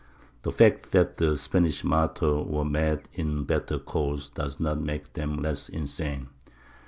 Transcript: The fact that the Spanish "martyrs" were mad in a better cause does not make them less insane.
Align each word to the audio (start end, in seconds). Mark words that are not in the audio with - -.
The 0.41 0.51
fact 0.51 0.93
that 0.93 1.17
the 1.17 1.37
Spanish 1.37 1.83
"martyrs" 1.83 2.47
were 2.47 2.65
mad 2.65 3.07
in 3.13 3.37
a 3.37 3.41
better 3.43 3.77
cause 3.77 4.29
does 4.31 4.59
not 4.59 4.81
make 4.81 5.13
them 5.13 5.37
less 5.37 5.69
insane. 5.69 6.29